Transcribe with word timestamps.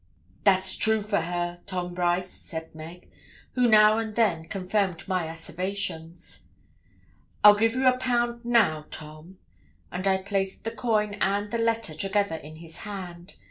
'That's 0.45 0.75
true 0.77 0.99
for 0.99 1.21
her, 1.21 1.59
Tom 1.67 1.93
Brice,' 1.93 2.31
said 2.33 2.73
Meg, 2.73 3.07
who 3.51 3.67
now 3.69 3.99
and 3.99 4.15
then 4.15 4.45
confirmed 4.45 5.07
my 5.07 5.25
asseverations. 5.27 6.47
'I'll 7.43 7.53
give 7.53 7.75
you 7.75 7.85
a 7.85 7.99
pound 7.99 8.43
now, 8.43 8.87
Tom,' 8.89 9.37
and 9.91 10.07
I 10.07 10.17
placed 10.17 10.63
the 10.63 10.71
coin 10.71 11.13
and 11.21 11.51
the 11.51 11.59
letter 11.59 11.93
together 11.93 12.37
in 12.37 12.55
his 12.55 12.77
hand. 12.77 13.35